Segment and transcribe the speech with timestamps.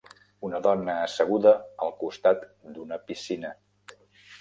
[0.47, 1.53] Un dona asseguda
[1.87, 3.57] al costat d'una piscina.